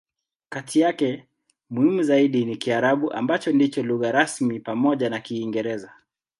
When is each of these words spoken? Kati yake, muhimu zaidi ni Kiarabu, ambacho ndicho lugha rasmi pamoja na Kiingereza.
Kati 0.49 0.79
yake, 0.79 1.25
muhimu 1.69 2.03
zaidi 2.03 2.45
ni 2.45 2.57
Kiarabu, 2.57 3.13
ambacho 3.13 3.51
ndicho 3.51 3.83
lugha 3.83 4.11
rasmi 4.11 4.59
pamoja 4.59 5.09
na 5.09 5.19
Kiingereza. 5.19 5.93